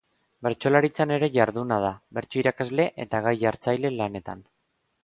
Bertsolaritzan 0.45 1.13
ere 1.17 1.29
jarduna 1.35 1.79
da, 1.85 1.93
bertso 2.19 2.41
irakasle 2.45 2.89
eta 3.07 3.21
gai 3.29 3.39
jartzaile 3.45 3.95
lanetan. 4.03 4.45